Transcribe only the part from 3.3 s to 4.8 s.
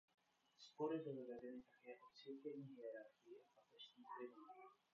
a papežský primát.